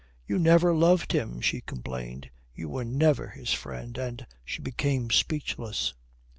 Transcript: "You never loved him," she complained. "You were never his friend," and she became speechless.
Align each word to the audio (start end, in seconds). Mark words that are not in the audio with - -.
"You 0.25 0.39
never 0.39 0.73
loved 0.73 1.11
him," 1.11 1.41
she 1.41 1.61
complained. 1.61 2.31
"You 2.55 2.69
were 2.69 2.83
never 2.83 3.27
his 3.27 3.53
friend," 3.53 3.95
and 3.99 4.25
she 4.43 4.59
became 4.59 5.11
speechless. 5.11 5.93